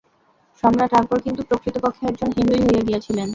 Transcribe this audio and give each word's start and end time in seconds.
সম্রাট 0.63 0.91
আকবর 0.93 1.19
কিন্তু 1.25 1.41
প্রকৃতপক্ষে 1.49 2.03
একজন 2.07 2.29
হিন্দুই 2.37 2.63
হইয়া 2.65 2.83
গিয়াছিলেন। 2.87 3.29